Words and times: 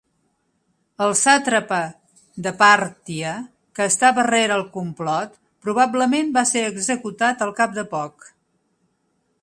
El 1.07 1.11
sàtrapa 1.17 1.81
de 2.47 2.53
Pàrtia 2.61 3.33
que 3.79 3.87
estava 3.91 4.25
rere 4.31 4.55
el 4.61 4.65
complot, 4.79 5.37
probablement 5.67 6.35
va 6.39 6.45
ser 6.57 6.67
executat 6.75 7.45
al 7.49 7.53
cap 7.61 7.77
de 7.81 7.89
poc. 7.95 8.31